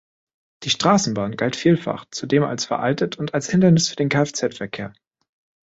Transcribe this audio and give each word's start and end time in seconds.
Die 0.63 0.71
Straßenbahn 0.71 1.35
galt 1.35 1.55
vielfach 1.55 2.05
zudem 2.09 2.41
als 2.43 2.65
veraltet 2.65 3.19
und 3.19 3.35
als 3.35 3.51
Hindernis 3.51 3.87
für 3.87 3.95
den 3.97 4.09
Kfz-Verkehr. 4.09 4.93